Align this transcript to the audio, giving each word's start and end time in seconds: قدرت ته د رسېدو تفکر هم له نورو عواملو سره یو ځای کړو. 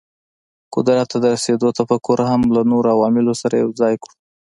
قدرت 0.75 1.07
ته 1.11 1.17
د 1.23 1.25
رسېدو 1.35 1.69
تفکر 1.79 2.17
هم 2.29 2.41
له 2.55 2.61
نورو 2.71 2.87
عواملو 2.95 3.33
سره 3.41 3.55
یو 3.63 3.69
ځای 3.81 3.93
کړو. 4.01 4.15